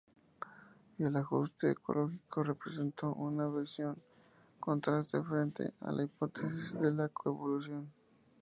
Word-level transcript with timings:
El 0.97 1.15
ajuste 1.15 1.69
ecológico 1.69 2.41
representó 2.41 3.13
una 3.13 3.47
visión 3.49 4.01
contrastante 4.59 5.21
frente 5.29 5.73
a 5.79 5.91
la 5.91 6.05
hipótesis 6.05 6.73
de 6.73 6.89
la 6.89 7.07
coevolución. 7.09 7.93